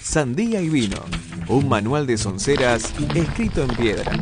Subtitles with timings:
[0.00, 0.98] Sandía y vino,
[1.48, 4.12] un manual de sonceras escrito en piedra.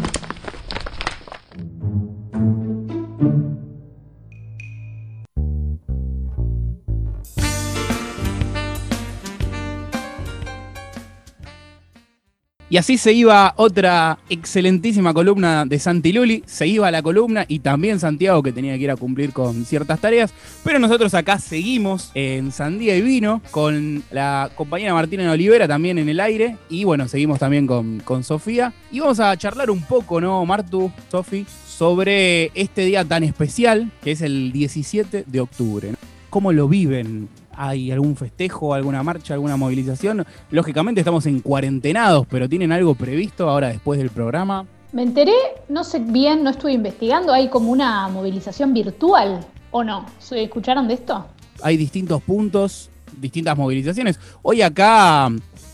[12.70, 17.58] Y así se iba otra excelentísima columna de Santi Luli, se iba la columna y
[17.58, 20.32] también Santiago que tenía que ir a cumplir con ciertas tareas,
[20.62, 26.08] pero nosotros acá seguimos en Sandía y Vino con la compañera Martina Olivera también en
[26.08, 26.58] el aire.
[26.68, 28.72] Y bueno, seguimos también con, con Sofía.
[28.92, 34.12] Y vamos a charlar un poco, ¿no, Martu, Sofi, sobre este día tan especial que
[34.12, 35.94] es el 17 de octubre.
[36.28, 37.28] ¿Cómo lo viven
[37.62, 40.24] ¿Hay algún festejo, alguna marcha, alguna movilización?
[40.50, 44.64] Lógicamente estamos en cuarentenados, pero ¿tienen algo previsto ahora después del programa?
[44.92, 45.34] Me enteré,
[45.68, 50.06] no sé bien, no estuve investigando, hay como una movilización virtual, ¿o no?
[50.30, 51.26] ¿Escucharon de esto?
[51.62, 52.88] Hay distintos puntos,
[53.20, 54.18] distintas movilizaciones.
[54.40, 55.26] Hoy acá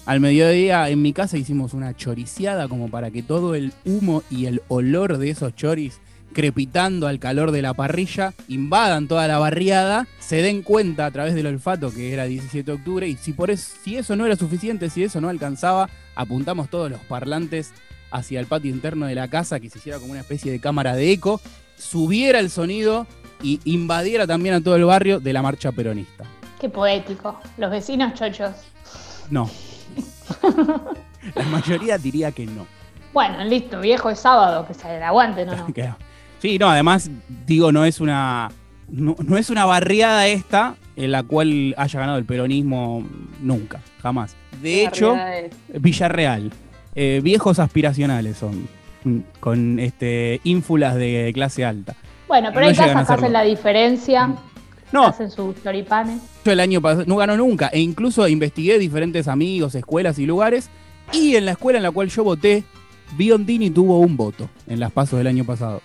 [0.07, 4.47] al mediodía en mi casa hicimos una choriciada como para que todo el humo y
[4.47, 6.01] el olor de esos choris
[6.37, 11.35] crepitando al calor de la parrilla, invadan toda la barriada, se den cuenta a través
[11.35, 14.37] del olfato que era 17 de octubre y si, por eso, si eso no era
[14.37, 17.73] suficiente, si eso no alcanzaba, apuntamos todos los parlantes
[18.11, 20.95] hacia el patio interno de la casa, que se hiciera como una especie de cámara
[20.95, 21.41] de eco,
[21.79, 23.07] subiera el sonido
[23.43, 26.25] y invadiera también a todo el barrio de la marcha peronista.
[26.61, 27.41] Qué poético.
[27.57, 28.53] Los vecinos chochos.
[29.31, 29.49] No.
[31.35, 32.67] la mayoría diría que no.
[33.15, 35.57] Bueno, listo, viejo, es sábado, que se aguante, ¿no?
[35.75, 35.97] no.
[36.41, 37.11] Sí, no, además,
[37.47, 38.51] digo, no es una.
[38.89, 43.05] No, es una barriada esta en la cual haya ganado el peronismo
[43.43, 44.37] nunca, jamás.
[44.63, 45.17] De hecho,
[45.69, 46.53] Villarreal.
[46.95, 48.69] Eh, viejos aspiracionales son,
[49.41, 51.95] con este ínfulas de clase alta.
[52.27, 54.29] Bueno, pero hay casas que hacen la diferencia.
[54.29, 54.37] Mm.
[54.93, 55.07] No.
[55.07, 56.23] Hacen sus choripanes.
[56.45, 57.69] Yo el año pasado no ganó nunca.
[57.69, 60.71] E incluso investigué diferentes amigos, escuelas y lugares.
[61.13, 62.63] Y en la escuela en la cual yo voté,
[63.17, 65.83] Biondini tuvo un voto en las pasos del año pasado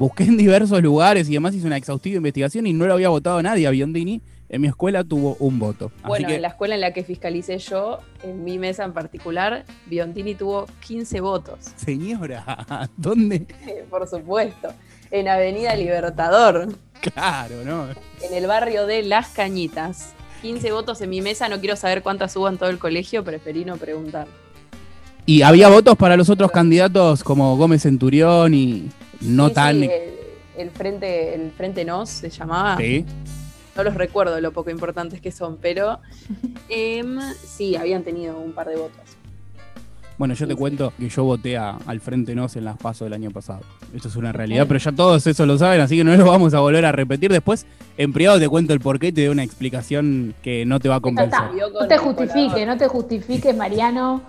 [0.00, 3.42] busqué en diversos lugares y además hice una exhaustiva investigación y no lo había votado
[3.42, 4.22] nadie a Biondini.
[4.48, 5.92] En mi escuela tuvo un voto.
[6.04, 10.34] Bueno, en la escuela en la que fiscalicé yo, en mi mesa en particular, Biondini
[10.34, 11.58] tuvo 15 votos.
[11.76, 13.46] Señora, ¿dónde?
[13.90, 14.72] Por supuesto,
[15.10, 16.74] en Avenida Libertador.
[17.02, 17.88] Claro, ¿no?
[18.22, 20.14] En el barrio de Las Cañitas.
[20.40, 23.66] 15 votos en mi mesa, no quiero saber cuántas hubo en todo el colegio, preferí
[23.66, 24.26] no preguntar.
[25.26, 28.88] ¿Y había votos para los otros candidatos como Gómez Centurión y,
[29.20, 29.82] no tan.
[30.56, 32.76] el, frente, el Frente Nos se llamaba.
[32.76, 33.04] Sí.
[33.76, 36.00] No los recuerdo lo poco importantes que son, pero
[36.68, 39.00] em, sí, habían tenido un par de votos.
[40.18, 43.30] Bueno, yo te cuento que yo voté al Frente Nos en las pasos del año
[43.30, 43.60] pasado.
[43.94, 46.52] Esto es una realidad, pero ya todos eso lo saben, así que no lo vamos
[46.52, 47.32] a volver a repetir.
[47.32, 47.64] Después,
[47.96, 50.96] en privado te cuento el porqué y te doy una explicación que no te va
[50.96, 51.40] a convencer.
[51.72, 54.20] No te justifique, no te justifiques, Mariano.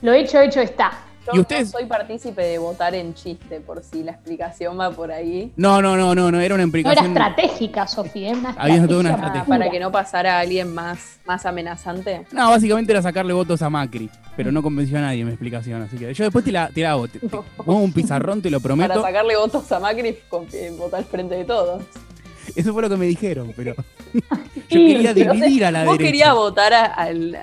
[0.00, 0.92] Lo hecho, hecho está.
[1.34, 5.52] Yo no soy partícipe de votar en chiste, por si la explicación va por ahí.
[5.56, 7.12] No, no, no, no, no era una explicación.
[7.12, 9.44] No era estratégica, Sofía, una Había toda una estrategia.
[9.44, 12.26] Para que no pasara a alguien más, más amenazante.
[12.32, 15.96] No, básicamente era sacarle votos a Macri, pero no convenció a nadie mi explicación, así
[15.96, 17.06] que yo después te la, te la hago.
[17.56, 18.88] pongo un pizarrón, te lo prometo.
[18.88, 20.18] Para sacarle votos a Macri,
[20.78, 21.82] votar al frente de todos.
[22.58, 23.72] Eso fue lo que me dijeron, pero
[24.12, 27.38] yo quería dividir a la vos querías votar al...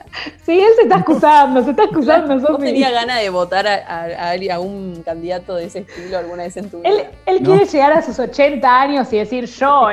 [0.46, 4.60] Sí, él se está excusando, se está excusando, Vos tenías ganas de votar a, a,
[4.60, 6.90] un candidato de ese estilo alguna vez en tu vida.
[6.90, 9.88] Él, él quiere llegar a sus 80 años y decir yo,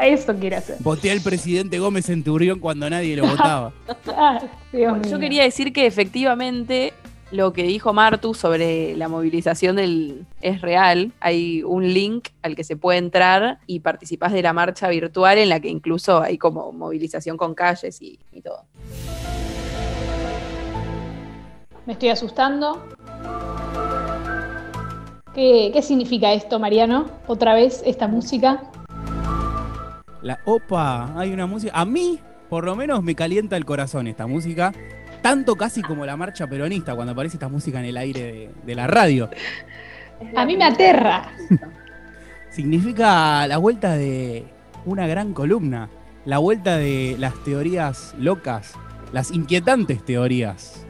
[0.00, 0.76] eso quiere hacer.
[0.80, 3.74] Voté al presidente Gómez Centurión cuando nadie lo votaba.
[4.72, 6.94] yo quería decir que efectivamente
[7.32, 11.12] lo que dijo Martu sobre la movilización del es real.
[11.20, 15.48] Hay un link al que se puede entrar y participás de la marcha virtual en
[15.48, 18.64] la que incluso hay como movilización con calles y, todo.
[21.84, 22.84] Me estoy asustando.
[25.34, 27.10] ¿Qué, ¿Qué significa esto, Mariano?
[27.26, 28.70] Otra vez esta música.
[30.22, 31.72] La opa, hay una música.
[31.74, 34.72] A mí, por lo menos, me calienta el corazón esta música
[35.22, 38.86] tanto casi como la marcha peronista cuando aparece esta música en el aire de, la
[38.86, 39.28] radio.
[40.34, 41.30] A mí me aterra.
[42.50, 44.44] Significa la vuelta de
[44.84, 45.88] una gran columna,
[46.24, 48.72] la vuelta de las teorías locas,
[49.12, 50.84] las inquietantes teorías.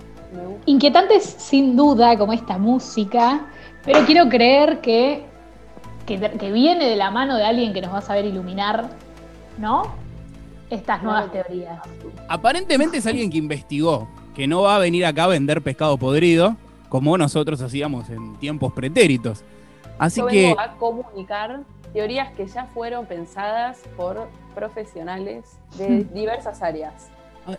[0.66, 3.46] Inquietantes sin duda, como esta música,
[3.84, 5.24] pero quiero creer que,
[6.06, 8.90] que, que viene de la mano de alguien que nos va a saber iluminar,
[9.58, 10.05] ¿no?
[10.70, 11.80] Estas nuevas teorías.
[12.28, 16.56] Aparentemente es alguien que investigó, que no va a venir acá a vender pescado podrido,
[16.88, 19.44] como nosotros hacíamos en tiempos pretéritos.
[19.98, 20.48] Así Yo que.
[20.48, 21.60] Vengo a comunicar
[21.92, 27.08] teorías que ya fueron pensadas por profesionales de diversas áreas.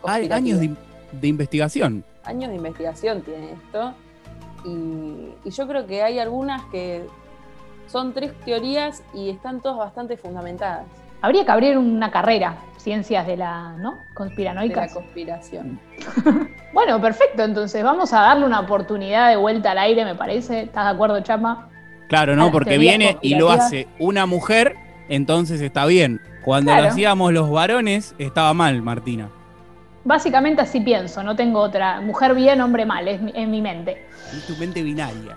[0.04, 2.04] Hay años de, investigación.
[2.24, 3.94] Años de investigación tiene esto.
[4.66, 7.06] Y, yo creo que hay algunas que
[7.88, 10.86] son tres teorías y están todas bastante fundamentadas.
[11.22, 14.00] Habría que abrir una carrera, ciencias de la, ¿no?
[14.14, 14.82] Conspiranoicas.
[14.82, 15.80] De la conspiración.
[16.74, 20.62] bueno, perfecto, entonces vamos a darle una oportunidad de vuelta al aire, me parece.
[20.62, 21.70] ¿Estás de acuerdo, Chama?
[22.08, 22.52] Claro, ¿no?
[22.52, 24.76] Porque viene y lo hace una mujer,
[25.10, 26.22] entonces está bien.
[26.44, 29.30] Cuando lo hacíamos los varones, estaba mal, Martina.
[30.06, 32.00] Básicamente así pienso, no tengo otra.
[32.00, 34.06] Mujer bien, hombre mal, es en mi mente.
[34.32, 35.36] En tu mente binaria.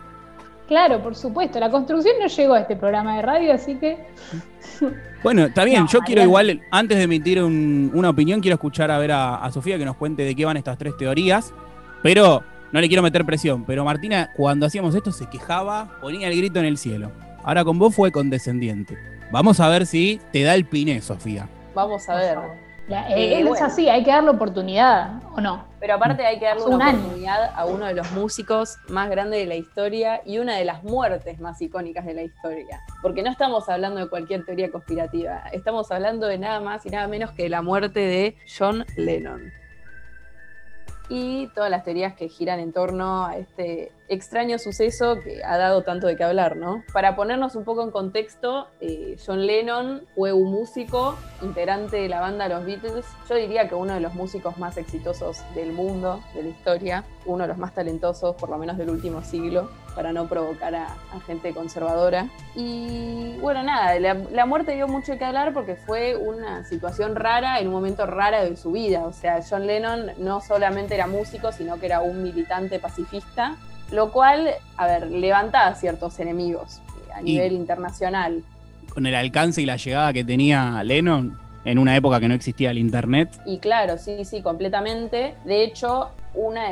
[0.70, 1.58] Claro, por supuesto.
[1.58, 3.98] La construcción no llegó a este programa de radio, así que.
[5.22, 5.86] Bueno, está bien.
[5.88, 9.84] Yo quiero igual, antes de emitir una opinión, quiero escuchar a ver a, Sofía que
[9.84, 11.52] nos cuente de qué van estas tres teorías.
[12.02, 13.64] Pero no le quiero meter presión.
[13.64, 17.10] Pero Martina, cuando hacíamos esto, se quejaba, ponía el grito en el cielo.
[17.42, 18.96] Ahora con vos fue condescendiente.
[19.32, 21.48] Vamos a ver si te da el piné, Sofía.
[21.74, 22.38] Vamos a ver.
[22.90, 25.64] Eh, es así, hay que darle oportunidad, ¿o no?
[25.78, 29.46] Pero aparte hay que darle una oportunidad a uno de los músicos más grandes de
[29.46, 32.80] la historia y una de las muertes más icónicas de la historia.
[33.00, 37.06] Porque no estamos hablando de cualquier teoría conspirativa, estamos hablando de nada más y nada
[37.06, 39.52] menos que la muerte de John Lennon
[41.10, 45.82] y todas las teorías que giran en torno a este extraño suceso que ha dado
[45.82, 46.82] tanto de qué hablar, ¿no?
[46.92, 52.20] Para ponernos un poco en contexto, eh, John Lennon fue un músico, integrante de la
[52.20, 56.42] banda Los Beatles, yo diría que uno de los músicos más exitosos del mundo, de
[56.42, 60.26] la historia, uno de los más talentosos, por lo menos del último siglo, para no
[60.26, 60.96] provocar a,
[61.26, 62.28] gente conservadora.
[62.56, 67.68] Y bueno, nada, la, muerte dio mucho que hablar porque fue una situación rara en
[67.68, 69.04] un momento rara de su vida.
[69.04, 73.56] O sea, John Lennon no solamente era músico, sino que era un militante pacifista,
[73.90, 76.80] lo cual, a ver, levantaba ciertos enemigos
[77.14, 78.42] a nivel internacional.
[78.92, 82.70] Con el alcance y la llegada que tenía Lennon, en una época que no existía
[82.70, 83.40] el internet.
[83.46, 85.34] Y claro, sí, sí, completamente.
[85.44, 86.62] De hecho, una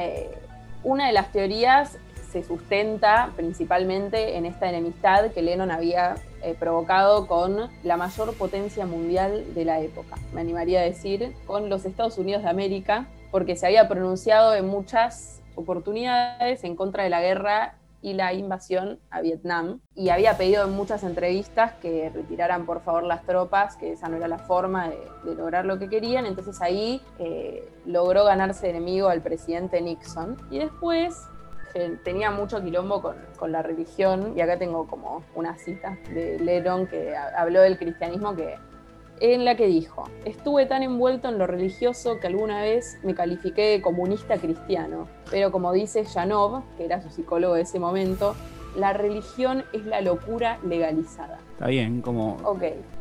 [0.82, 1.99] una de las teorías
[2.31, 8.87] se sustenta principalmente en esta enemistad que Lennon había eh, provocado con la mayor potencia
[8.87, 13.56] mundial de la época, me animaría a decir, con los Estados Unidos de América, porque
[13.56, 19.20] se había pronunciado en muchas oportunidades en contra de la guerra y la invasión a
[19.20, 19.81] Vietnam.
[19.94, 24.16] Y había pedido en muchas entrevistas que retiraran por favor las tropas, que esa no
[24.16, 29.20] era la forma de, lograr lo que querían, entonces ahí eh, logró ganarse enemigo al
[29.20, 30.37] presidente Nixon.
[30.50, 31.26] Y después
[32.04, 37.14] tenía mucho quilombo con, la religión, y acá tengo como una cita de Lennon que
[37.16, 38.56] habló del cristianismo que
[39.20, 43.62] en la que dijo, estuve tan envuelto en lo religioso que alguna vez me califiqué
[43.62, 48.35] de comunista cristiano, pero como dice Janov, que era su psicólogo de ese momento,
[48.76, 51.38] la religión es la locura legalizada.
[51.53, 52.37] Está bien, como.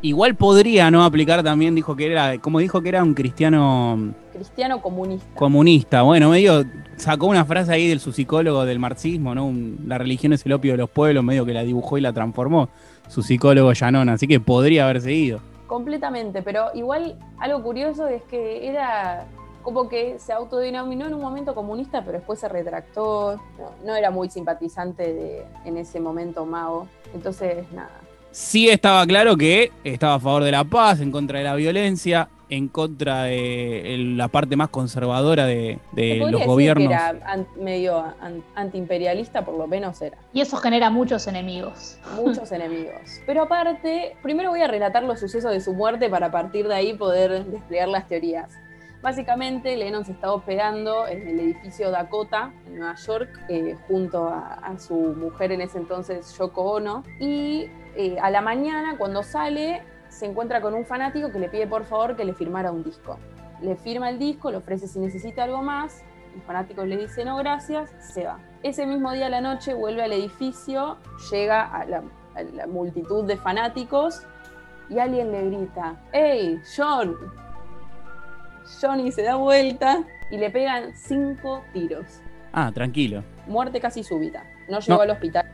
[0.02, 4.14] Igual podría no aplicar también, dijo que era, como dijo que era un cristiano.
[4.34, 5.28] Cristiano comunista.
[5.36, 6.66] Comunista, bueno, medio
[6.96, 9.52] sacó una frase ahí del su psicólogo del marxismo, ¿no?
[9.86, 12.70] la religión es el opio de los pueblos, medio que la dibujó y la transformó,
[13.08, 15.40] su psicólogo Llanón, así que podría haber seguido.
[15.68, 19.28] Completamente, pero igual algo curioso es que era
[19.68, 23.38] como que se autodenominó en un momento comunista, pero después se retractó,
[23.86, 27.92] no, era muy simpatizante de, en ese momento Mao, entonces nada.
[28.32, 32.30] Sí estaba claro que estaba a favor de la paz, en contra de la violencia,
[32.50, 35.80] en contra de la parte más conservadora de,
[36.30, 36.88] los gobiernos.
[36.88, 38.04] Que era medio
[38.56, 40.18] antiimperialista, por lo menos era.
[40.34, 42.00] Y eso genera muchos enemigos.
[42.16, 43.22] Muchos enemigos.
[43.26, 46.76] Pero aparte, primero voy a relatar los sucesos de su muerte para a partir de
[46.76, 48.54] ahí poder desplegar las teorías.
[49.02, 54.76] Básicamente, Lennon se estaba hospedando en el edificio Dakota, en Nueva York, eh, junto a,
[54.80, 57.04] su mujer en ese entonces, Yoko Ono.
[57.20, 61.68] Y eh, a la mañana, cuando sale, se encuentra con un fanático que le pide
[61.68, 63.18] por favor que le firmara un disco.
[63.62, 66.04] Le firma el disco, le ofrece si necesita algo más,
[66.36, 68.40] el fanático le dice no gracias, se va.
[68.64, 70.98] Ese mismo día a la noche vuelve al edificio,
[71.32, 72.04] llega a la,
[72.68, 74.22] multitud de fanáticos
[74.90, 77.16] y alguien le grita, ¡Hey, John!
[78.80, 82.22] Johnny se da vuelta y le pegan cinco tiros.
[82.52, 83.24] Ah, tranquilo.
[83.48, 84.44] Muerte casi súbita.
[84.70, 85.46] No llegó al hospital.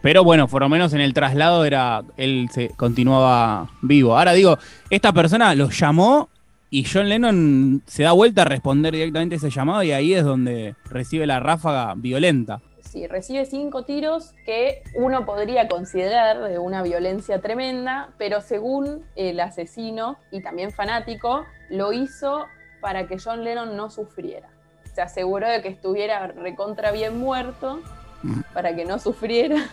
[0.00, 4.16] Pero bueno, por lo menos en el traslado era él se continuaba vivo.
[4.16, 4.58] Ahora digo,
[4.90, 6.28] esta persona lo llamó
[6.70, 10.74] y John Lennon se da vuelta a responder directamente ese llamado y ahí es donde
[10.84, 12.60] recibe la ráfaga violenta.
[12.80, 19.40] Sí, recibe cinco tiros que uno podría considerar de una violencia tremenda, pero según el
[19.40, 22.46] asesino y también fanático, lo hizo
[22.80, 24.48] para que John Lennon no sufriera.
[24.94, 27.80] Se aseguró de que estuviera recontra bien muerto
[28.52, 29.68] para que no sufriera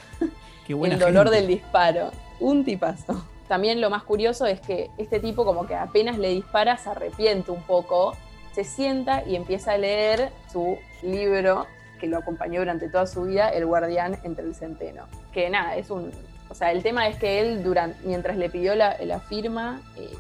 [0.67, 2.11] el dolor del disparo.
[2.39, 3.25] Un tipazo.
[3.47, 7.51] También lo más curioso es que este tipo como que apenas le dispara se arrepiente
[7.51, 8.17] un poco,
[8.53, 11.67] se sienta y empieza a leer su libro
[11.99, 15.05] que lo acompañó durante toda su vida, El guardián entre el centeno.
[15.31, 16.11] Que nada, es un...
[16.49, 20.11] O sea, el tema es que él, durante, mientras le pidió la, firma, eh,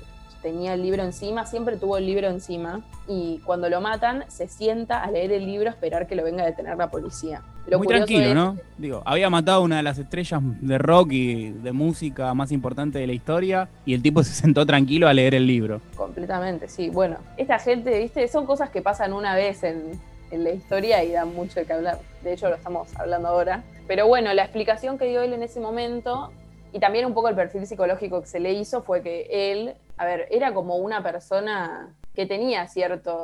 [0.45, 5.03] tenía el libro encima, siempre tuvo el libro encima, y cuando lo matan, se sienta
[5.03, 7.41] a leer el libro, a esperar que lo venga a detener la policía.
[7.75, 8.55] Muy tranquilo, ¿no?
[8.77, 13.07] Digo, había matado una de las estrellas de rock y de música más importante de
[13.07, 15.81] la historia y el tipo se sentó tranquilo a leer el libro.
[15.97, 16.91] Completamente, sí.
[16.91, 19.99] Bueno, esta gente, viste, son cosas que pasan una vez en,
[20.29, 21.97] en la historia y dan mucho de qué hablar.
[22.23, 23.63] De hecho, lo estamos hablando ahora.
[23.87, 26.31] Pero bueno, la explicación que dio él en ese momento
[26.75, 30.03] y también un poco el perfil psicológico que se le hizo fue que él, a
[30.03, 33.15] ver, era como una persona que tenía ciertas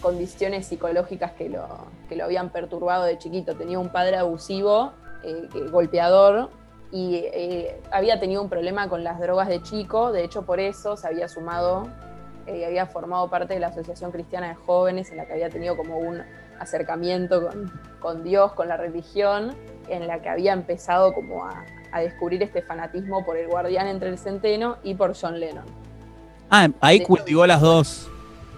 [0.00, 1.66] condiciones psicológicas que lo,
[2.08, 3.56] que lo habían perturbado de chiquito.
[3.56, 4.92] Tenía un padre abusivo,
[5.24, 6.50] eh, golpeador,
[6.92, 10.96] y eh, había tenido un problema con las drogas de chico, de hecho por eso
[10.96, 11.88] se había sumado,
[12.46, 15.76] eh, había formado parte de la Asociación Cristiana de Jóvenes, en la que había tenido
[15.76, 16.22] como un
[16.60, 19.56] acercamiento con, con Dios, con la religión,
[19.88, 24.08] en la que había empezado como a, a descubrir este fanatismo por el guardián entre
[24.08, 25.64] el centeno y por John Lennon.
[26.50, 28.10] Ah, ahí cultivó las dos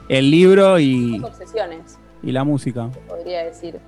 [0.08, 1.20] el libro y.
[1.22, 1.98] obsesiones.
[2.22, 2.88] Y la música.
[3.08, 3.78] Podría decir.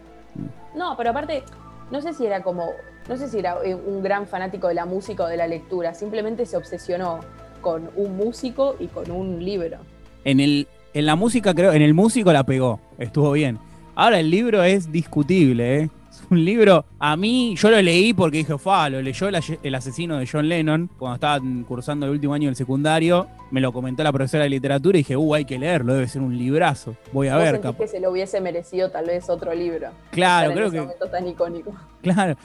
[0.74, 1.42] No, pero aparte,
[1.90, 2.70] no sé si era como.
[3.08, 5.94] No sé si era un gran fanático de la música o de la lectura.
[5.94, 7.20] Simplemente se obsesionó
[7.60, 9.78] con un músico y con un libro.
[10.24, 10.68] En el.
[10.94, 12.80] En la música, creo, en el músico la pegó.
[12.98, 13.58] Estuvo bien.
[13.94, 15.90] Ahora el libro es discutible, ¿eh?
[16.30, 20.28] Un libro, a mí, yo lo leí porque dije, fa, lo leyó el, asesino de
[20.30, 23.28] John Lennon cuando estaba cursando el último año del secundario.
[23.50, 26.22] Me lo comentó la profesora de literatura y dije, uh, hay que leerlo, debe ser
[26.22, 26.96] un librazo.
[27.12, 27.60] Voy a ver.
[27.60, 29.88] que se lo hubiese merecido tal vez otro libro.
[30.10, 30.80] Claro, creo que.
[30.80, 31.74] Momento tan icónico.
[32.06, 32.36] Claro.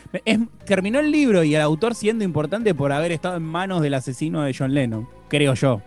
[0.65, 4.41] terminó el libro y el autor siendo importante por haber estado en manos del asesino
[4.41, 5.83] de John Lennon, creo yo.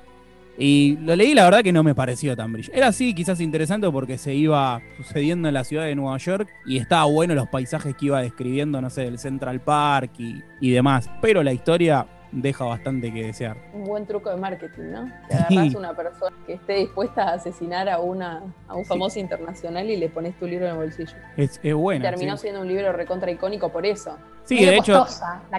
[0.56, 2.76] Y lo leí, la verdad que no me pareció tan brillante.
[2.76, 6.78] Era así, quizás interesante porque se iba sucediendo en la ciudad de Nueva York y
[6.78, 11.10] estaba bueno los paisajes que iba describiendo, no sé, del Central Park y, demás.
[11.20, 13.56] Pero la historia deja bastante que desear.
[13.72, 15.12] Un buen truco de marketing, ¿no?
[15.28, 19.88] Te agarras una persona que esté dispuesta a asesinar a una a un famoso internacional
[19.88, 21.14] y le pones tu libro en el bolsillo.
[21.36, 22.02] Es, es bueno.
[22.02, 24.16] Terminó siendo un libro recontra icónico por eso.
[24.44, 25.06] Sí, de hecho,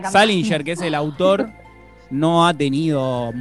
[0.10, 1.50] Salinger, que es el autor,
[2.10, 3.32] no ha tenido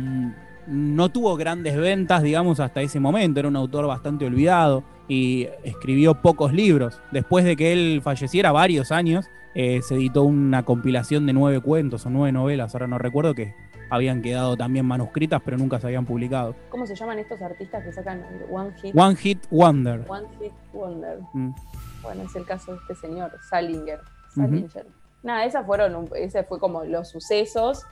[0.67, 3.41] no tuvo grandes ventas, digamos, hasta ese momento.
[3.41, 7.01] Era un autor bastante olvidado y escribió pocos libros.
[7.11, 12.07] Después de que él falleciera varios años, eh, se editó una compilación de nueve cuentos
[12.07, 13.55] o nueve novelas, ahora no recuerdo que
[13.91, 16.57] habían quedado también manuscritas, pero nunca se habían publicado.
[16.71, 18.97] ¿Cómo se llaman estos artistas que sacan One Hit?
[18.97, 20.05] One Hit Wonder.
[20.09, 21.21] One Hit Wonder.
[21.33, 21.55] Mm.
[22.03, 24.01] Bueno, es el caso de este señor, Salinger.
[24.35, 24.87] Salinger.
[25.23, 27.85] Nada, esas fueron, ese fue como los sucesos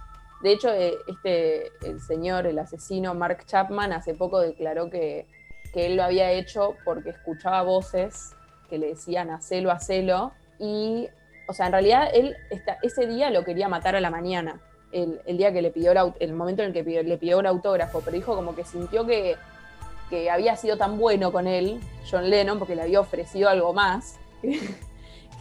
[0.43, 5.27] de hecho, eh, este, el señor, el asesino Mark Chapman, hace poco declaró que,
[5.75, 8.35] él lo había hecho porque escuchaba voces
[8.69, 10.33] que le decían hacelo, hacelo.
[10.59, 11.09] Y,
[11.49, 12.37] o sea, en realidad él
[12.83, 14.61] ese día lo quería matar a la mañana,
[14.93, 18.15] el, día que le pidió, el, momento en el que le pidió un autógrafo, pero
[18.15, 19.37] dijo como que sintió que,
[20.11, 21.81] que había sido tan bueno con él,
[22.11, 24.19] John Lennon, porque le había ofrecido algo más.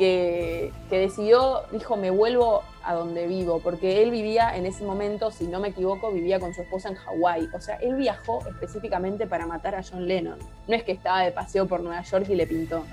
[0.02, 5.46] que, decidió, dijo, me vuelvo a donde vivo, porque él vivía en ese momento, si
[5.46, 7.50] no me equivoco, vivía con su esposa en Hawái.
[7.54, 10.40] O sea, él viajó específicamente para matar a John Lennon.
[10.68, 12.84] No es que estaba de paseo por Nueva York y le pintó.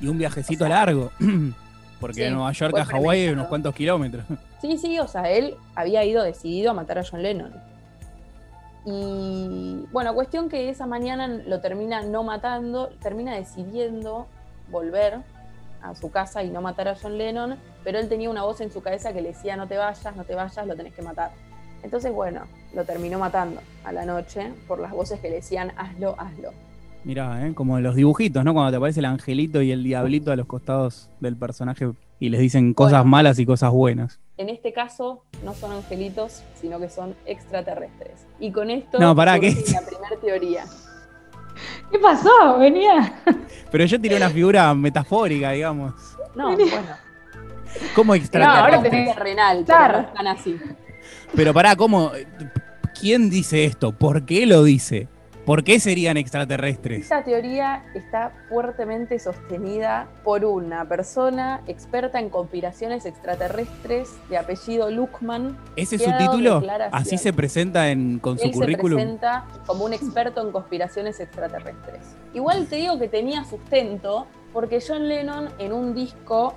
[0.00, 1.10] Y un viajecito largo,
[2.00, 4.24] porque de Nueva York a Hawái hay unos cuantos kilómetros.
[4.60, 7.52] Sí, sí, o sea, él había ido decidido a matar a John Lennon.
[8.84, 14.28] Y bueno, cuestión que esa mañana lo termina no matando, termina decidiendo
[14.70, 15.22] volver
[15.82, 18.70] a su casa y no matar a John Lennon, pero él tenía una voz en
[18.70, 21.32] su cabeza que le decía no te vayas, no te vayas, lo tenés que matar.
[21.82, 22.42] Entonces, bueno,
[22.74, 26.50] lo terminó matando a la noche por las voces que le decían hazlo, hazlo.
[27.04, 27.54] Mirá, ¿eh?
[27.54, 28.54] como los dibujitos, ¿no?
[28.54, 32.40] Cuando te aparece el angelito y el diablito a los costados del personaje y les
[32.40, 34.20] dicen cosas malas y cosas buenas.
[34.36, 38.26] En este caso, no son angelitos, sino que son extraterrestres.
[38.38, 39.50] Y con esto, no, para, ¿qué?
[39.50, 40.64] la primera teoría.
[41.92, 42.58] ¿Qué pasó?
[42.58, 43.22] Venía.
[43.70, 45.92] Pero yo tiré una figura metafórica, digamos.
[46.34, 46.96] No, bueno.
[47.94, 48.70] ¿Cómo extraterrestre?
[48.70, 49.14] No, ahora tenés
[49.66, 49.94] claro.
[49.94, 50.58] pero están así.
[51.34, 52.12] Pero pará, ¿cómo?
[52.98, 53.92] ¿Quién dice esto?
[53.92, 55.08] ¿Por qué lo dice?
[55.44, 57.02] ¿Por qué serían extraterrestres?
[57.02, 65.58] Esta teoría está fuertemente sostenida por una persona experta en conspiraciones extraterrestres de apellido Luckman.
[65.74, 66.62] ¿Ese es su título?
[66.92, 69.00] ¿Así se presenta en, con su currículum?
[69.00, 72.14] Se presenta como un experto en conspiraciones extraterrestres.
[72.34, 76.54] Igual te digo que tenía sustento porque John Lennon en un disco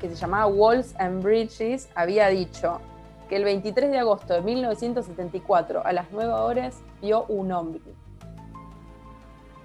[0.00, 2.80] que se llamaba Walls and Bridges había dicho
[3.28, 7.80] que el 23 de agosto de 1974 a las 9 horas vio un hombre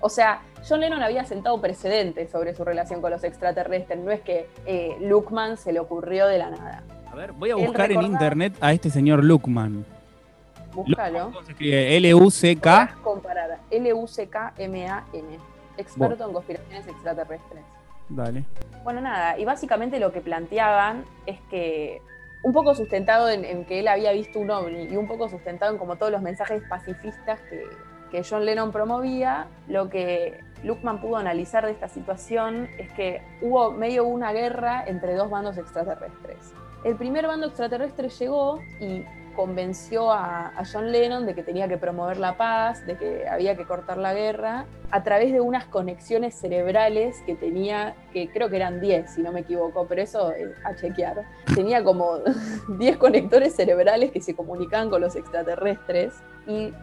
[0.05, 3.97] O sea, John Lennon había sentado precedentes sobre su relación con los extraterrestres.
[3.97, 6.83] No es que eh, Luckman se le ocurrió de la nada.
[7.12, 9.83] A ver, voy a buscar en internet a este señor Luckman.
[10.75, 11.24] Búscalo.
[11.24, 11.97] ¿Cómo se escribe?
[11.97, 12.97] L-U-C-K.
[13.01, 13.57] comparar.
[13.71, 15.39] L-U-C-K-M-A-N.
[15.75, 17.63] Experto en conspiraciones extraterrestres.
[18.07, 18.45] Dale.
[18.83, 22.00] Bueno, nada, y básicamente lo que planteaban es que
[22.43, 25.79] un poco sustentado en, que él había visto un ovni y un poco sustentado en
[25.79, 27.63] como todos los mensajes pacifistas que,
[28.24, 34.05] John Lennon promovía, lo que Luckman pudo analizar de esta situación es que hubo medio
[34.05, 36.53] una guerra entre dos bandos extraterrestres.
[36.84, 39.03] El primer bando extraterrestre llegó y
[39.36, 43.65] convenció a, John Lennon de que tenía que promover la paz, de que había que
[43.65, 48.79] cortar la guerra, a través de unas conexiones cerebrales que tenía, que creo que eran
[48.79, 50.31] 10, si no me equivoco, pero eso
[50.63, 51.24] a chequear.
[51.53, 52.19] Tenía como
[52.79, 56.13] 10 conectores cerebrales que se comunicaban con los extraterrestres
[56.48, 56.74] y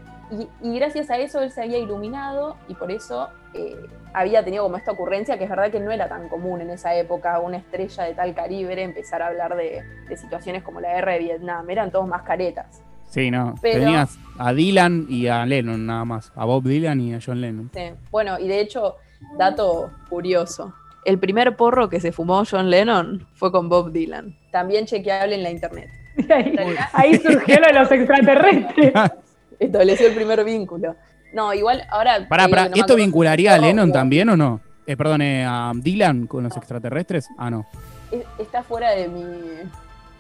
[0.63, 3.77] y, gracias a eso él se había iluminado y por eso eh,
[4.15, 6.95] había tenido como esta ocurrencia, que es verdad que no era tan común en esa
[6.95, 9.83] época una estrella de tal calibre empezar a hablar de,
[10.17, 12.83] situaciones como la guerra de Vietnam, eran todos más caretas.
[13.09, 13.55] Sí, no.
[13.61, 17.71] Tenías a Dylan y a Lennon nada más, a Bob Dylan y a John Lennon.
[17.75, 18.97] Sí, bueno, y de hecho,
[19.39, 20.75] dato curioso.
[21.05, 24.37] El primer porro que se fumó John Lennon fue con Bob Dylan.
[24.51, 25.91] También chequeable en la internet.
[26.31, 26.57] Ahí,
[26.93, 28.93] ahí surgió lo de los extraterrestres.
[29.67, 30.97] estableció el primer vínculo.
[31.33, 32.27] No, igual ahora.
[32.29, 34.61] Pará, pará, ¿esto vincularía a Lennon también o no?
[34.87, 37.29] Eh, perdone, a Dylan con los extraterrestres.
[37.39, 37.67] Ah, no.
[38.39, 39.23] Está fuera de mi.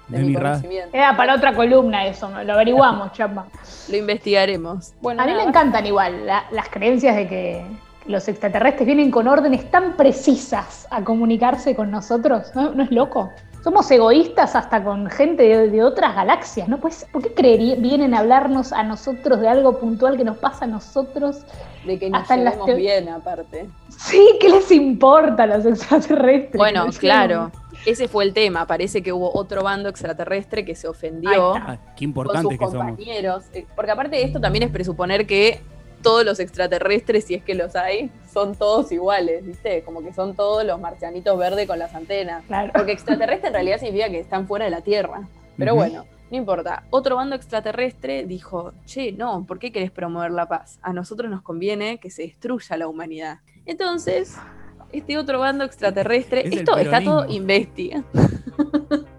[0.08, 0.96] De, mi, conocimiento.
[0.96, 3.46] Era para otra columna eso, lo averiguamos, chapa.
[3.90, 4.92] Lo investigaremos.
[5.00, 7.64] Bueno, a mí me encantan igual las creencias de que
[8.06, 12.52] los extraterrestres vienen con órdenes tan precisas a comunicarse con nosotros.
[12.54, 13.32] ¿No, ¿No es loco?
[13.62, 16.78] Somos egoístas hasta con gente de, otras galaxias, ¿no?
[16.78, 20.64] Pues, ¿por qué creería, vienen a hablarnos a nosotros de algo puntual que nos pasa
[20.64, 21.44] a nosotros?
[21.86, 23.68] De que nos llevemos bien, aparte.
[23.88, 26.58] Sí, ¿qué les importa a los extraterrestres?
[26.58, 27.52] Bueno, claro.
[27.86, 28.66] Ese fue el tema.
[28.66, 31.54] Parece que hubo otro bando extraterrestre que se ofendió.
[31.54, 33.44] Ah, qué importante con sus compañeros.
[33.52, 35.60] Eh, porque aparte de esto también es presuponer que
[36.02, 39.82] todos los extraterrestres, si es que los hay, son todos iguales, ¿viste?
[39.82, 42.44] Como que son todos los marcianitos verdes con las antenas.
[42.74, 45.22] Porque extraterrestre en realidad significa que están fuera de la Tierra.
[45.56, 46.84] Pero bueno, no importa.
[46.90, 50.78] Otro bando extraterrestre dijo, che, no, ¿por qué querés promover la paz?
[50.82, 53.38] A nosotros nos conviene que se destruya la humanidad.
[53.66, 54.36] Entonces,
[54.92, 58.04] este otro bando extraterrestre, esto está todo investigado.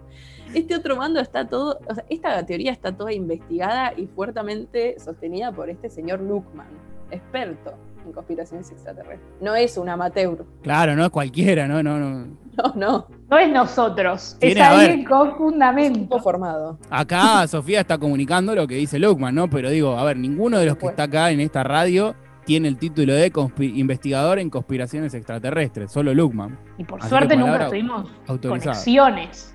[0.54, 5.52] este otro mando está todo, o sea, esta teoría está toda investigada y fuertemente sostenida
[5.52, 6.68] por este señor Luckman,
[7.10, 9.32] experto en conspiraciones extraterrestres.
[9.40, 10.44] No es un amateur.
[10.62, 12.26] Claro, no es cualquiera, no, no, no.
[12.54, 13.06] No, no.
[13.28, 16.20] No es nosotros, es alguien con fundamento.
[16.20, 16.78] formado.
[16.88, 19.50] Acá Sofía está comunicando lo que dice Luckman, ¿no?
[19.50, 22.14] Pero digo, a ver, ninguno de los que está acá en esta radio
[22.44, 26.56] tiene el título de investigador en conspiraciones extraterrestres, solo Luckman.
[26.78, 28.08] Y por suerte nunca tuvimos
[28.40, 29.53] conexiones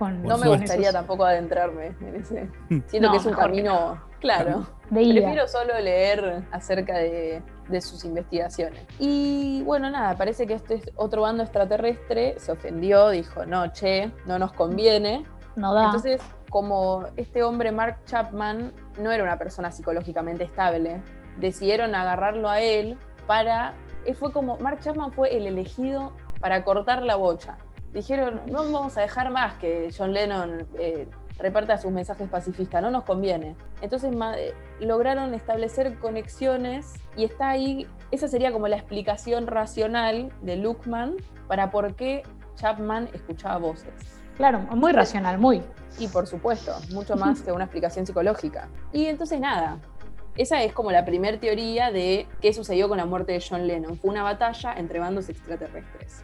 [0.00, 2.50] no me gustaría tampoco adentrarme en ese.
[2.86, 4.66] Siento que es un camino, claro.
[4.90, 7.42] Prefiero solo leer acerca de,
[7.80, 8.86] sus investigaciones.
[8.98, 14.38] Y bueno, nada, parece que este otro bando extraterrestre se ofendió, dijo, no, che, no
[14.38, 15.24] nos conviene.
[15.56, 15.86] No da.
[15.86, 21.00] Entonces, como este hombre, Mark Chapman, no era una persona psicológicamente estable,
[21.38, 23.74] decidieron agarrarlo a él para...
[24.14, 27.58] Fue como, Mark Chapman fue el elegido para cortar la bocha
[27.96, 32.90] dijeron, no vamos a dejar más que John Lennon eh, reparta sus mensajes pacifistas, no
[32.90, 33.56] nos conviene.
[33.80, 40.56] Entonces eh, lograron establecer conexiones y está ahí, esa sería como la explicación racional de
[40.56, 41.16] Luckman
[41.48, 42.22] para por qué
[42.56, 43.94] Chapman escuchaba voces.
[44.36, 45.62] Claro, muy racional, muy.
[45.98, 48.68] Y por supuesto, mucho más que una explicación psicológica.
[48.92, 49.78] Y entonces nada,
[50.36, 53.96] esa es como la primera teoría de qué sucedió con la muerte de John Lennon.
[53.96, 56.22] Fue una batalla entre bandos extraterrestres.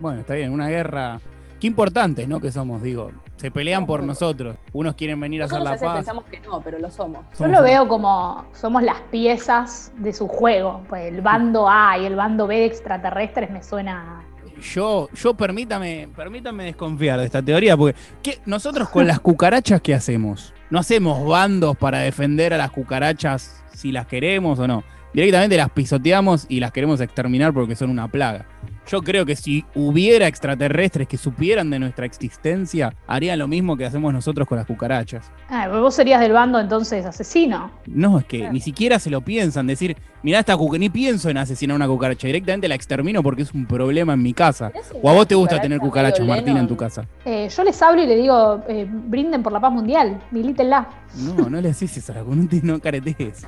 [0.00, 1.20] Bueno, está bien, una guerra.
[1.60, 2.40] Qué importantes, ¿no?
[2.40, 3.10] Que somos, digo.
[3.36, 4.56] Se pelean por nosotros.
[4.72, 5.96] Unos quieren venir a hacer la paz.
[5.96, 7.24] pensamos que no, pero lo somos.
[7.38, 10.82] Yo lo veo como somos las piezas de su juego.
[10.88, 14.24] Pues el bando A y el bando B de extraterrestres me suena
[14.60, 20.52] yo, yo permítame, permítame desconfiar de esta teoría, porque nosotros con las cucarachas, ¿qué hacemos?
[20.70, 24.84] No hacemos bandos para defender a las cucarachas si las queremos o no.
[25.14, 28.46] Directamente las pisoteamos y las queremos exterminar porque son una plaga.
[28.88, 33.84] Yo creo que si hubiera extraterrestres que supieran de nuestra existencia, harían lo mismo que
[33.84, 35.30] hacemos nosotros con las cucarachas.
[35.50, 37.70] Ah, vos serías del bando entonces asesino.
[37.86, 39.66] No, es que ni siquiera se lo piensan.
[39.66, 42.26] Decir, mirá esta cucaracha, ni pienso en asesinar una cucaracha.
[42.28, 44.72] Directamente la extermino porque es un problema en mi casa.
[45.02, 47.06] ¿O a vos te gusta tener cucarachas, Martina, en tu casa?
[47.26, 50.88] Eh, yo les hablo y le digo, eh, brinden por la paz mundial, milítenla.
[51.14, 52.22] No, no le haces eso la
[52.62, 53.46] no caretes.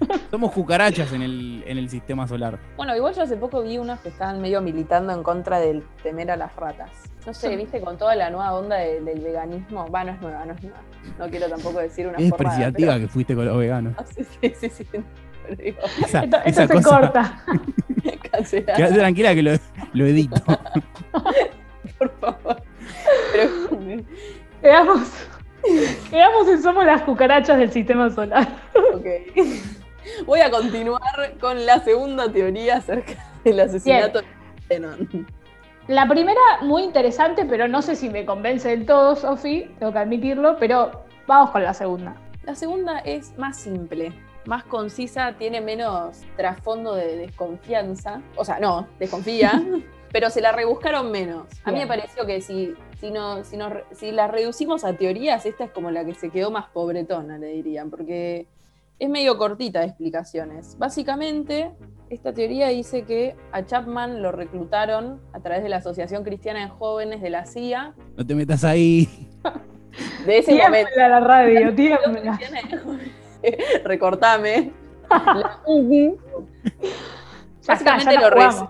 [0.30, 2.58] Somos cucarachas en el, en el sistema solar.
[2.76, 6.30] Bueno, igual yo hace poco vi unos que estaban medio militando en contra del temer
[6.30, 6.90] a las ratas.
[7.26, 9.88] No sé, viste, con toda la nueva onda del veganismo.
[9.88, 10.78] Va, no es nueva, no es nueva.
[11.18, 13.94] No quiero tampoco decir una Es despreciativa que fuiste con los veganos.
[14.14, 14.86] sí, sí, sí,
[16.04, 17.42] esa, esto, se corta.
[18.50, 19.52] Quédate tranquila que lo,
[19.94, 20.40] lo edito.
[21.98, 22.62] Por favor.
[24.62, 25.26] Veamos.
[26.10, 28.48] Veamos si somos las cucarachas del sistema solar.
[28.94, 29.06] Ok.
[30.26, 31.00] Voy a continuar
[31.40, 34.26] con la segunda teoría acerca del asesinato de
[34.68, 35.26] Lennon.
[35.88, 39.98] La primera, muy interesante, pero no sé si me convence del todo, Sofi, tengo que
[39.98, 42.14] admitirlo, pero vamos con la segunda.
[42.44, 44.12] La segunda es más simple,
[44.44, 48.20] más concisa, tiene menos trasfondo de desconfianza.
[48.36, 49.62] O sea, no, desconfía,
[50.12, 51.46] pero se la rebuscaron menos.
[51.64, 55.46] A mí me pareció que si, si, no, si, no, si la reducimos a teorías,
[55.46, 58.46] esta es como la que se quedó más pobretona, le dirían, porque
[58.98, 60.76] es medio cortita de explicaciones.
[60.78, 61.70] Básicamente,
[62.10, 66.68] esta teoría dice que a Chapman lo reclutaron a través de la Asociación Cristiana de
[66.68, 67.94] Jóvenes de la CIA.
[68.16, 69.08] No te metas ahí.
[70.26, 70.90] De ese momento.
[71.02, 71.72] a la radio,
[73.84, 74.72] Recortame.
[77.68, 78.14] Básicamente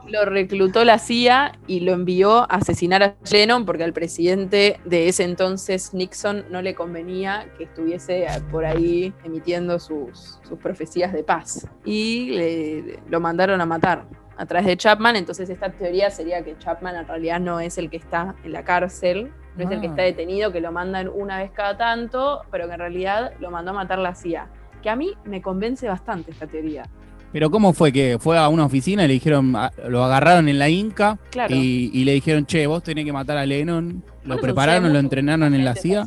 [0.08, 5.08] lo, reclutó la CIA y lo envió a asesinar a Lennon porque al presidente de
[5.08, 11.68] ese entonces, Nixon, no le convenía que estuviese por ahí emitiendo sus, profecías de paz.
[11.84, 14.04] Y lo mandaron a matar
[14.36, 15.16] a través de Chapman.
[15.16, 18.64] Entonces esta teoría sería que Chapman en realidad no es el que está en la
[18.64, 19.90] cárcel, no es el que ah.
[19.90, 23.72] está detenido, que lo mandan una vez cada tanto, pero que en realidad lo mandó
[23.72, 24.48] a matar la CIA.
[24.82, 26.84] Que a mí me convence bastante esta teoría.
[27.32, 29.54] Pero ¿cómo fue que fue a una oficina y le dijeron,
[29.86, 34.02] lo agarraron en la Inca y, le dijeron, che, vos tenés que matar a Lennon?
[34.24, 36.06] Lo prepararon, lo entrenaron en la CIA.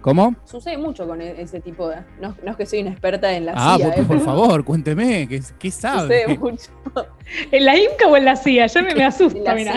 [0.00, 0.34] ¿Cómo?
[0.44, 1.96] Sucede mucho con e-, ese tipo de.
[2.20, 3.88] No, es que soy una experta en la ah, CIA.
[3.88, 6.22] Ah, por, por favor, cuénteme, ¿qué, qué sabe?
[6.22, 6.70] Sucede mucho.
[7.50, 8.66] ¿En la Inca o en la CIA?
[8.66, 9.74] Yo me, me asusta, mira.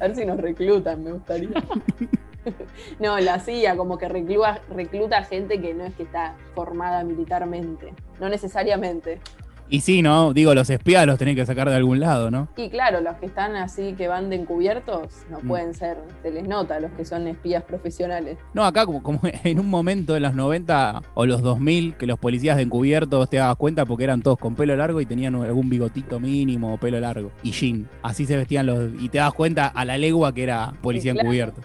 [0.00, 1.48] A ver si nos reclutan, me gustaría.
[3.00, 7.94] no, la CIA como que recluta, recluta gente que no es que está formada militarmente.
[8.20, 9.20] No necesariamente.
[9.70, 10.32] Y sí, ¿no?
[10.32, 12.48] Digo, los espías los tenés que sacar de algún lado, ¿no?
[12.56, 15.48] Y claro, los que están así, que van de encubiertos, no mm.
[15.48, 18.38] pueden ser, se les nota, los que son espías profesionales.
[18.54, 22.18] No, acá como, como, en un momento de los 90 o los 2000, que los
[22.18, 25.68] policías de encubiertos te dabas cuenta porque eran todos con pelo largo y tenían algún
[25.68, 27.30] bigotito mínimo o pelo largo.
[27.42, 27.88] Y jean.
[28.02, 28.90] Así se vestían los...
[29.00, 31.60] Y te das cuenta a la legua que era policía encubierto.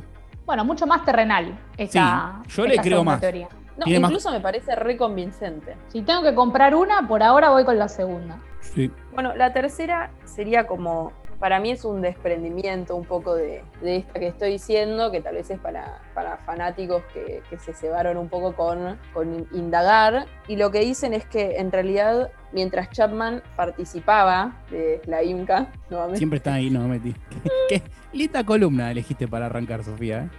[0.45, 3.21] Bueno, mucho más terrenal esta, sí, yo le creo más.
[3.21, 3.47] Teoría.
[3.77, 5.75] No, incluso me parece reconvincente.
[5.87, 8.39] Si tengo que comprar una, por ahora voy con la segunda.
[8.61, 8.91] Sí.
[9.13, 14.27] Bueno, la tercera sería como, para mí es un desprendimiento un poco de, esta que
[14.27, 18.97] estoy diciendo, que tal vez es para, para fanáticos que, se cebaron un poco con,
[19.13, 20.25] con indagar.
[20.47, 26.17] Y lo que dicen es que en realidad, mientras Chapman participaba de la IMCA, nuevamente.
[26.19, 27.13] Siempre está ahí, no metí.
[27.69, 27.81] ¿Qué,
[28.13, 30.29] linda columna elegiste para arrancar, Sofía.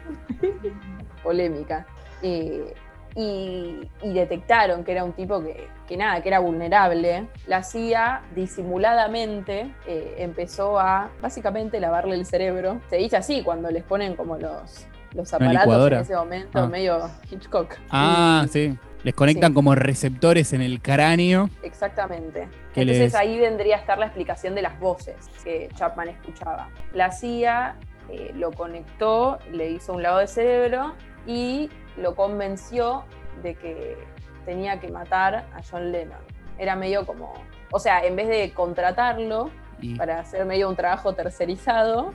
[0.40, 0.52] ¿eh?
[1.22, 1.86] Polémica.
[2.22, 2.72] Eh,
[3.16, 10.16] y, detectaron que era un tipo que, nada, que era vulnerable, la CIA disimuladamente eh,
[10.18, 12.80] empezó a básicamente lavarle el cerebro.
[12.90, 16.66] Se dice así cuando les ponen como los, los aparatos en ese momento, ah.
[16.66, 17.76] medio Hitchcock.
[17.90, 18.76] Ah, sí.
[19.04, 21.50] Les conectan como receptores en el cráneo.
[21.62, 22.48] Exactamente.
[22.74, 26.70] Entonces ahí vendría a estar la explicación de las voces que Chapman escuchaba.
[26.94, 27.76] La CIA
[28.08, 30.94] eh, lo conectó, le hizo un lado de cerebro
[31.26, 33.04] y lo convenció
[33.42, 33.96] de que
[34.44, 36.18] tenía que matar a John Lennon.
[36.58, 37.32] Era medio como,
[37.70, 39.50] o sea, en vez de contratarlo
[39.98, 42.14] para hacer medio un trabajo tercerizado,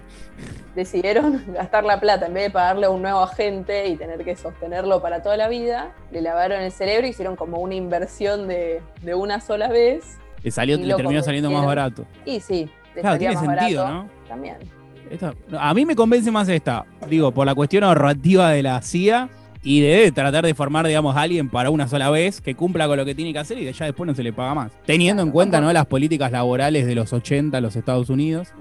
[0.76, 4.36] decidieron gastar la plata, en vez de pagarle a un nuevo agente y tener que
[4.36, 8.82] sostenerlo para toda la vida, le lavaron el cerebro y hicieron como una inversión de,
[9.14, 10.18] una sola vez.
[10.42, 12.06] Le, salió, le terminó saliendo más barato.
[12.26, 14.10] Y sí, claro, tiene sentido, ¿no?
[14.28, 14.79] También.
[15.58, 19.30] A mí me convence más esta, digo, por la cuestión ahorrativa de la CIA
[19.62, 22.98] y de tratar de formar, digamos, a alguien para una sola vez que cumpla con
[22.98, 24.72] lo que tiene que hacer y ya después no se le paga más.
[24.86, 25.72] Teniendo en cuenta, ¿no?
[25.74, 28.54] Las políticas laborales de los 80 en los Estados Unidos.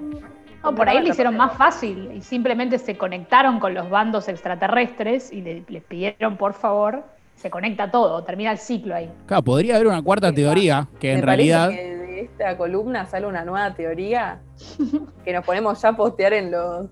[0.63, 5.33] No, por ahí lo hicieron más fácil y simplemente se conectaron con los bandos extraterrestres
[5.33, 7.05] y les pidieron, por favor,
[7.37, 9.09] se conecta todo, termina el ciclo ahí.
[9.27, 11.71] Claro, podría haber una cuarta teoría que en realidad.
[11.71, 14.41] Que de esta columna sale una nueva teoría
[15.25, 16.87] que nos ponemos ya a postear en los.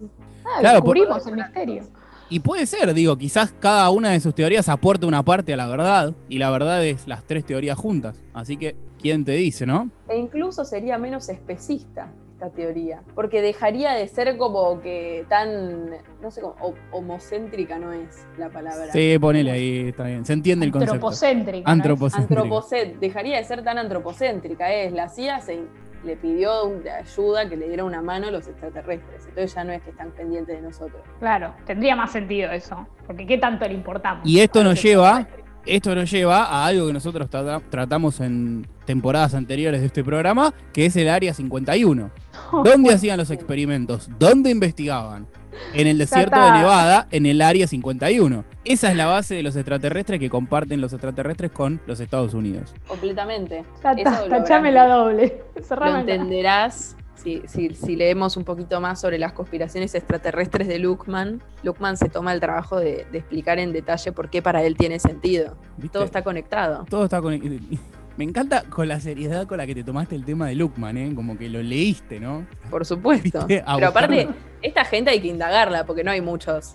[0.44, 1.82] Ah, claro, descubrimos el misterio.
[2.28, 5.66] Y puede ser, digo, quizás cada una de sus teorías aporte una parte a la
[5.66, 8.22] verdad, y la verdad es las tres teorías juntas.
[8.34, 9.90] Así que, ¿quién te dice, no?
[10.08, 12.08] E incluso sería menos especista
[12.46, 18.26] esta teoría, porque dejaría de ser como que tan, no sé, como homocéntrica no es
[18.38, 18.92] la palabra.
[18.92, 20.94] Sí, ponele ahí, está bien, se entiende el concepto.
[20.94, 21.70] Antropocéntrica.
[21.70, 22.98] Antropocéntrica.
[23.00, 25.64] dejaría de ser tan antropocéntrica, es, la CIA se
[26.04, 26.50] le pidió
[26.98, 29.26] ayuda que le diera una mano a los extraterrestres.
[29.26, 31.02] Entonces ya no es que están pendientes de nosotros.
[31.18, 32.86] Claro, tendría más sentido eso.
[33.06, 34.26] Porque ¿qué tanto le importamos?
[34.26, 35.26] Y esto nos lleva,
[35.66, 37.28] esto nos lleva a algo que nosotros
[37.70, 42.10] tratamos en temporadas anteriores de este programa, que es el Área 51.
[42.64, 44.08] ¿Dónde hacían los experimentos?
[44.18, 45.26] ¿Dónde investigaban?
[45.72, 48.44] en el desierto de Nevada, en el área 51.
[48.64, 52.74] Esa es la base de los extraterrestres que comparten los extraterrestres con los Estados Unidos.
[52.86, 53.64] Completamente.
[53.82, 55.42] Tachame la doble.
[55.70, 61.96] Lo entenderás si, si, leemos un poquito más sobre las conspiraciones extraterrestres de Luckman, Luckman
[61.96, 65.56] se toma el trabajo de, explicar en detalle por qué para él tiene sentido.
[65.92, 66.84] Todo está conectado.
[66.88, 67.56] Todo está conectado.
[68.16, 71.12] Me encanta con la seriedad con la que te tomaste el tema de Luckman, ¿eh?
[71.14, 72.46] Como que lo leíste, ¿no?
[72.70, 73.44] Por supuesto.
[73.46, 74.28] Pero aparte,
[74.62, 76.72] esta gente hay que indagarla porque no hay muchos.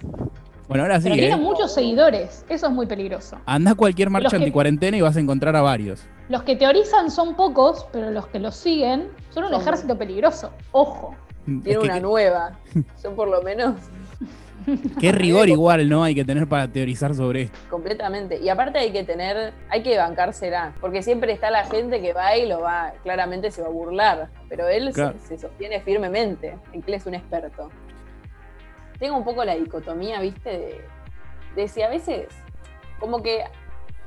[0.67, 1.05] Bueno, ahora sí.
[1.05, 1.37] Pero tiene ¿eh?
[1.37, 2.45] muchos seguidores.
[2.47, 3.37] Eso es muy peligroso.
[3.47, 6.03] Anda a cualquier marcha anti-cuarentena y vas a encontrar a varios.
[6.29, 10.51] Los que teorizan son pocos, pero los que los siguen son un ejército peligroso.
[10.71, 11.15] Ojo.
[11.63, 12.59] Tiene una nueva.
[13.03, 13.75] Yo por lo menos
[14.99, 16.03] Qué rigor igual, ¿no?
[16.03, 17.57] Hay que tener para teorizar sobre esto.
[17.69, 18.39] Completamente.
[18.39, 22.35] Y aparte hay que tener, hay que bancársela, porque siempre está la gente que va
[22.37, 26.95] y lo va, claramente se va a burlar, pero él se, sostiene firmemente, en que
[26.95, 27.69] es un experto.
[28.99, 30.49] Tengo un poco la dicotomía, ¿viste?
[30.49, 30.81] De,
[31.55, 32.27] de si a veces,
[32.99, 33.43] como que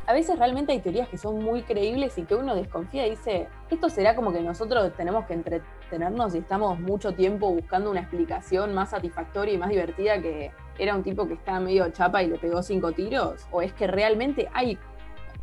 [0.06, 3.48] a veces realmente hay teorías que son muy creíbles y que uno desconfía y dice,
[3.70, 8.74] esto será como que nosotros tenemos que entretenernos y estamos mucho tiempo buscando una explicación
[8.74, 12.38] más satisfactoria y más divertida que era un tipo que estaba medio chapa y le
[12.38, 14.78] pegó cinco tiros, o es que realmente hay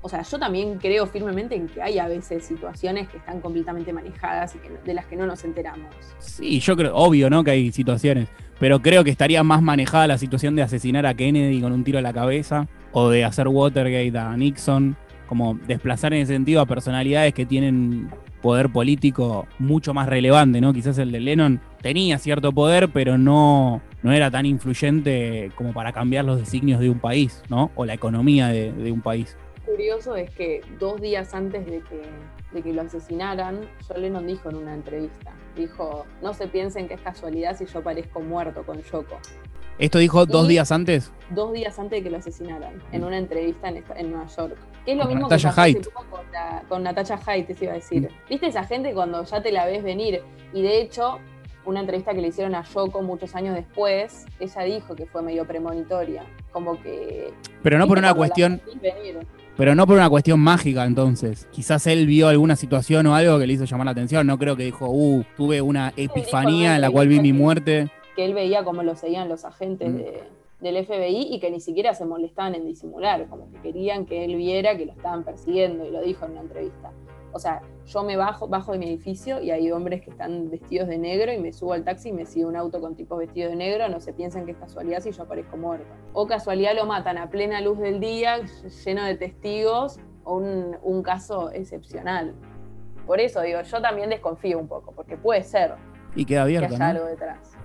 [0.03, 3.93] o sea, yo también creo firmemente en que hay a veces situaciones que están completamente
[3.93, 5.93] manejadas y de las que no nos enteramos.
[6.17, 7.43] Sí, yo creo, obvio, ¿no?
[7.43, 8.27] Que hay situaciones,
[8.59, 11.99] pero creo que estaría más manejada la situación de asesinar a Kennedy con un tiro
[11.99, 14.95] a la cabeza o de hacer Watergate a Nixon,
[15.27, 18.09] como desplazar en ese sentido a personalidades que tienen
[18.41, 20.73] poder político mucho más relevante, ¿no?
[20.73, 25.93] Quizás el de Lennon tenía cierto poder, pero no, no era tan influyente como para
[25.93, 27.71] cambiar los designios de un país, ¿no?
[27.75, 29.37] O la economía de, un país.
[29.65, 32.01] Curioso es que dos días antes de que,
[32.51, 36.95] de que lo asesinaran, John Lennon dijo en una entrevista, dijo, no se piensen que
[36.95, 39.19] es casualidad si yo parezco muerto con Yoko.
[39.79, 41.11] ¿Esto dijo dos días antes?
[41.29, 44.57] Dos días antes de que lo asesinaran, en una entrevista en, Nueva York.
[44.85, 48.03] Que es lo mismo que pasó con, la, con Natasha Haidt, te iba a decir.
[48.03, 48.29] Mm.
[48.29, 50.21] ¿Viste esa gente cuando ya te la ves venir?
[50.53, 51.19] Y de hecho,
[51.65, 55.45] una entrevista que le hicieron a Yoko muchos años después, ella dijo que fue medio
[55.45, 56.23] premonitoria.
[56.51, 57.33] Como que.
[57.63, 58.61] Pero no por una cuestión.
[59.57, 61.47] Pero no por una cuestión mágica, entonces.
[61.51, 64.25] Quizás él vio alguna situación o algo que le hizo llamar la atención.
[64.25, 68.25] No creo que dijo, uh, tuve una epifanía en la cual vi mi muerte que
[68.25, 70.63] él veía como lo seguían los agentes mm.
[70.63, 74.35] del FBI y que ni siquiera se molestaban en disimular, como que querían que él
[74.35, 76.91] viera que lo estaban persiguiendo y lo dijo en una entrevista.
[77.33, 80.89] O sea, yo me bajo, bajo de mi edificio y hay hombres que están vestidos
[80.89, 83.51] de negro y me subo al taxi y me sigue un auto con tipos vestidos
[83.51, 85.85] de negro, no se piensan que es casualidad si yo aparezco muerto.
[86.11, 88.41] O casualidad lo matan a plena luz del día,
[88.85, 92.33] lleno de testigos, o un, un caso excepcional.
[93.07, 95.75] Por eso digo, yo también desconfío un poco, porque puede ser
[96.15, 97.57] y queda abierto, que haya algo detrás.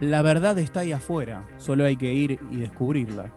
[0.00, 3.30] La verdad está ahí afuera, solo hay que ir y descubrirla.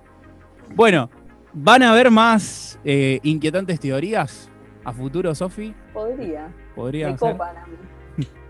[0.73, 1.10] Bueno,
[1.53, 4.49] ¿van a haber más eh, inquietantes teorías
[4.84, 5.75] a futuro, Sofi?
[5.93, 6.47] Podría.
[6.75, 7.38] Podría ser.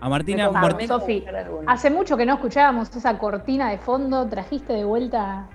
[0.00, 0.50] A Martina,
[0.86, 1.24] Sofi,
[1.66, 5.48] hace mucho que no escuchábamos esa cortina de fondo, trajiste de vuelta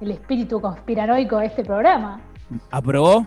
[0.00, 2.20] el espíritu conspiranoico a este programa.
[2.70, 3.26] ¿Aprobó?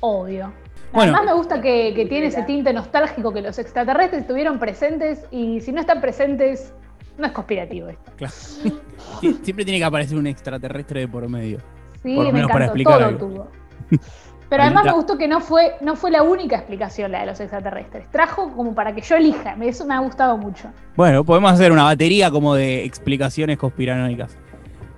[0.00, 0.52] Obvio.
[0.92, 5.60] Además me gusta que, que, tiene ese tinte nostálgico que los extraterrestres estuvieron presentes y
[5.60, 6.74] si no están presentes
[7.18, 8.12] no es conspirativo esto.
[8.16, 8.34] Claro.
[9.20, 11.58] Siempre tiene que aparecer un extraterrestre de por medio.
[12.02, 13.48] Sí, me encantó, todo tuvo.
[14.48, 17.40] Pero además me gustó que no fue, no fue la única explicación la de los
[17.40, 18.08] extraterrestres.
[18.12, 19.56] Trajo como para que yo elija.
[19.60, 20.70] Eso me ha gustado mucho.
[20.94, 24.38] Bueno, podemos hacer una batería como de explicaciones conspiranoicas.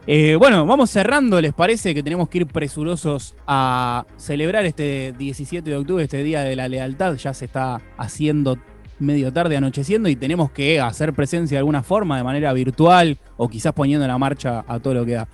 [0.06, 1.40] Eh, bueno, vamos cerrando.
[1.40, 6.42] ¿Les parece que tenemos que ir presurosos a celebrar este 17 de octubre, este Día
[6.42, 7.14] de la Lealtad?
[7.14, 8.58] Ya se está haciendo
[8.98, 13.48] medio tarde anocheciendo y tenemos que hacer presencia de alguna forma, de manera virtual o
[13.48, 15.28] quizás poniendo la marcha a todo lo que da.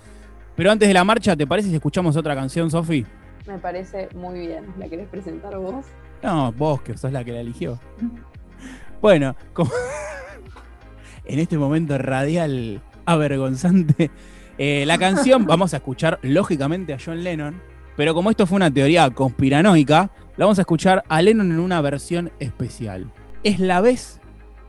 [0.55, 3.05] Pero antes de la marcha, ¿te parece si escuchamos otra canción, Sofi?
[3.47, 4.65] Me parece muy bien.
[4.77, 5.85] ¿La querés presentar vos?
[6.23, 7.79] No, vos, que sos la que la eligió.
[9.01, 9.71] bueno, como
[11.25, 14.11] en este momento radial avergonzante,
[14.57, 17.61] eh, la canción vamos a escuchar lógicamente a John Lennon,
[17.97, 21.81] pero como esto fue una teoría conspiranoica, la vamos a escuchar a Lennon en una
[21.81, 23.11] versión especial
[23.45, 24.19] es la vez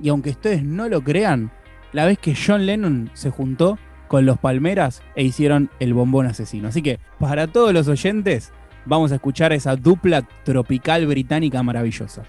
[0.00, 1.50] y aunque ustedes no lo crean,
[1.92, 6.68] la vez que John Lennon se juntó con los Palmeras e hicieron el bombón asesino.
[6.68, 8.52] Así que para todos los oyentes,
[8.84, 12.24] vamos a escuchar esa dupla tropical británica maravillosa.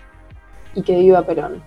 [0.74, 1.62] Y que viva Perón.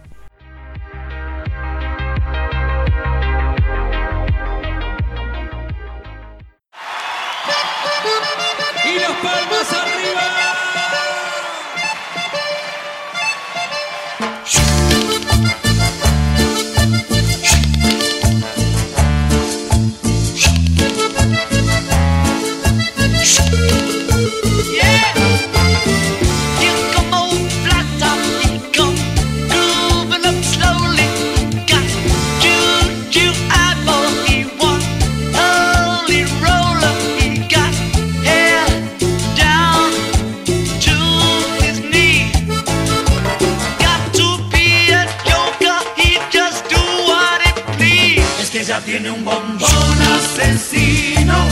[48.85, 51.49] Tiene un bombón asesino.